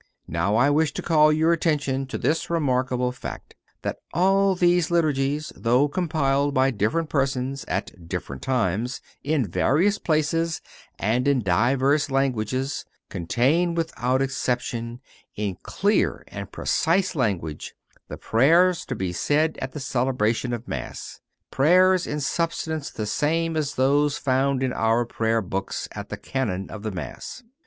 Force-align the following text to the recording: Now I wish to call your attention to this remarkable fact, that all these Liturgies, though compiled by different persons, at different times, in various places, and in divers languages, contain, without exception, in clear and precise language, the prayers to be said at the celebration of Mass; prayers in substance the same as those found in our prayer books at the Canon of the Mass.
Now 0.27 0.55
I 0.55 0.71
wish 0.71 0.93
to 0.93 1.03
call 1.03 1.31
your 1.31 1.53
attention 1.53 2.07
to 2.07 2.17
this 2.17 2.49
remarkable 2.49 3.11
fact, 3.11 3.53
that 3.83 3.97
all 4.15 4.55
these 4.55 4.89
Liturgies, 4.89 5.53
though 5.55 5.87
compiled 5.87 6.55
by 6.55 6.71
different 6.71 7.07
persons, 7.07 7.65
at 7.67 8.07
different 8.09 8.41
times, 8.41 8.99
in 9.23 9.45
various 9.45 9.99
places, 9.99 10.59
and 10.97 11.27
in 11.27 11.43
divers 11.43 12.09
languages, 12.09 12.83
contain, 13.09 13.75
without 13.75 14.23
exception, 14.23 15.01
in 15.35 15.55
clear 15.61 16.23
and 16.29 16.51
precise 16.51 17.13
language, 17.13 17.75
the 18.07 18.17
prayers 18.17 18.85
to 18.85 18.95
be 18.95 19.13
said 19.13 19.55
at 19.61 19.73
the 19.73 19.79
celebration 19.79 20.51
of 20.51 20.67
Mass; 20.67 21.19
prayers 21.51 22.07
in 22.07 22.19
substance 22.19 22.89
the 22.89 23.05
same 23.05 23.55
as 23.55 23.75
those 23.75 24.17
found 24.17 24.63
in 24.63 24.73
our 24.73 25.05
prayer 25.05 25.43
books 25.43 25.87
at 25.91 26.09
the 26.09 26.17
Canon 26.17 26.71
of 26.71 26.81
the 26.81 26.89
Mass. 26.91 27.43